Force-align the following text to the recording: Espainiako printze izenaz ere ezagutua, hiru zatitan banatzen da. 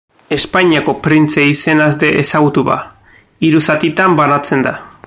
Espainiako 0.35 0.95
printze 1.07 1.43
izenaz 1.49 1.91
ere 1.99 2.09
ezagutua, 2.23 2.79
hiru 3.45 3.63
zatitan 3.69 4.19
banatzen 4.25 4.69
da. 4.69 4.79